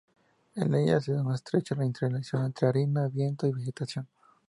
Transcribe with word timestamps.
En 0.55 0.73
ellas, 0.73 1.05
se 1.05 1.13
da 1.13 1.21
una 1.21 1.35
estrecha 1.35 1.75
interrelación 1.85 2.43
entre 2.43 2.65
arena, 2.67 3.07
viento 3.07 3.45
y 3.45 3.51
vegetación. 3.51 4.07